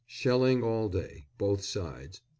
_Shelling 0.07 0.63
all 0.63 0.89
day, 0.89 1.27
both 1.37 1.63
sides. 1.63 2.21